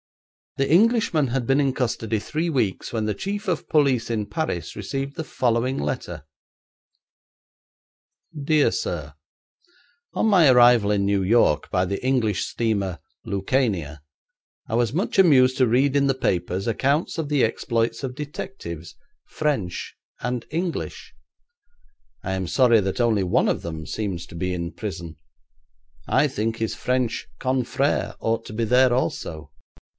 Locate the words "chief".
3.13-3.47